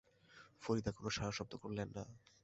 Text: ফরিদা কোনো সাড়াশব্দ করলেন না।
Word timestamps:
ফরিদা 0.61 0.91
কোনো 0.91 1.09
সাড়াশব্দ 1.09 1.53
করলেন 1.55 1.87
না। 1.95 2.03